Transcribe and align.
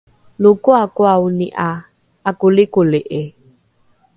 lo 0.41 0.51
koakoaoni 0.63 1.47
’a 1.67 1.71
okolikoli’i 2.29 3.21